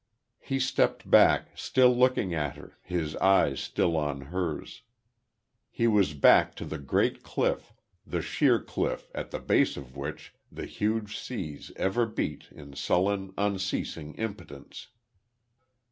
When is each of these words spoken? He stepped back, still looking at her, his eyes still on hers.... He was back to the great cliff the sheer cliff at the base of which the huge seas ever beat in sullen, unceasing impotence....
He 0.39 0.57
stepped 0.59 1.07
back, 1.11 1.51
still 1.55 1.95
looking 1.95 2.33
at 2.33 2.55
her, 2.55 2.75
his 2.81 3.15
eyes 3.17 3.59
still 3.59 3.95
on 3.95 4.19
hers.... 4.19 4.81
He 5.69 5.85
was 5.85 6.15
back 6.15 6.55
to 6.55 6.65
the 6.65 6.79
great 6.79 7.21
cliff 7.21 7.71
the 8.03 8.23
sheer 8.23 8.59
cliff 8.59 9.11
at 9.13 9.29
the 9.29 9.37
base 9.37 9.77
of 9.77 9.95
which 9.95 10.33
the 10.51 10.65
huge 10.65 11.19
seas 11.19 11.71
ever 11.75 12.07
beat 12.07 12.47
in 12.49 12.75
sullen, 12.75 13.31
unceasing 13.37 14.15
impotence.... 14.15 14.87